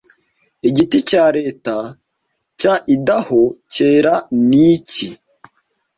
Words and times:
Igiti 0.67 0.97
cya 1.09 1.25
leta 1.37 1.75
cya 2.59 2.73
Idaho 2.95 3.41
cyera 3.73 4.13
ni 4.47 4.61
iki 4.73 5.07